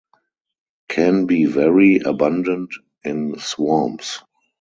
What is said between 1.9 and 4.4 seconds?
abundant in swamps.